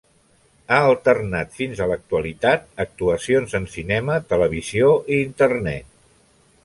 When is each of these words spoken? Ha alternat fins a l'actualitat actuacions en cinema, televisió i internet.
Ha 0.75 0.77
alternat 0.93 1.51
fins 1.59 1.81
a 1.83 1.87
l'actualitat 1.91 2.65
actuacions 2.85 3.53
en 3.61 3.69
cinema, 3.75 4.17
televisió 4.33 4.89
i 5.17 5.21
internet. 5.29 5.93